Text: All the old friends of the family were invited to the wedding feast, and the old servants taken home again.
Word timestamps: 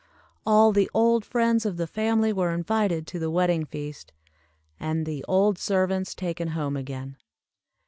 All 0.47 0.71
the 0.71 0.89
old 0.95 1.23
friends 1.23 1.63
of 1.63 1.77
the 1.77 1.85
family 1.85 2.33
were 2.33 2.55
invited 2.55 3.05
to 3.05 3.19
the 3.19 3.29
wedding 3.29 3.65
feast, 3.65 4.13
and 4.79 5.05
the 5.05 5.23
old 5.27 5.59
servants 5.59 6.15
taken 6.15 6.47
home 6.57 6.75
again. 6.75 7.17